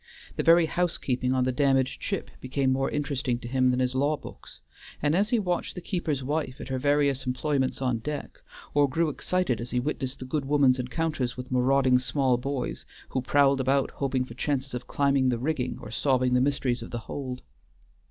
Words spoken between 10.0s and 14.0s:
the good woman's encounters with marauding small boys, who prowled about